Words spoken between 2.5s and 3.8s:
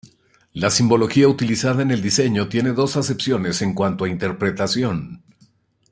dos acepciones en